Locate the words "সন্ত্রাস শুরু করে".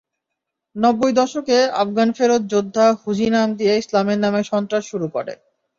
4.51-5.33